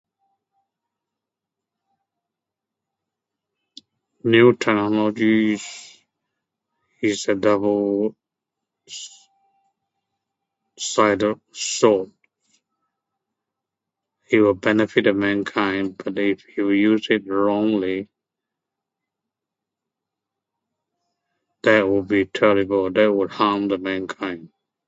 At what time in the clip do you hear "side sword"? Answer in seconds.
10.79-12.11